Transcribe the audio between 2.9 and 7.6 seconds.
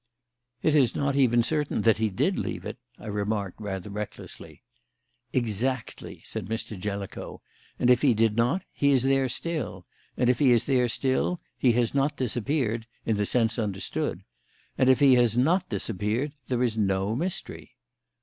I remarked, rather recklessly. "Exactly," said Mr. Jellicoe.